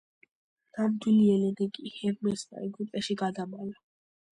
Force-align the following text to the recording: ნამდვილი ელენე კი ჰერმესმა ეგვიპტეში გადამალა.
ნამდვილი 0.77 1.29
ელენე 1.35 1.69
კი 1.77 1.95
ჰერმესმა 2.01 2.67
ეგვიპტეში 2.71 3.23
გადამალა. 3.25 3.83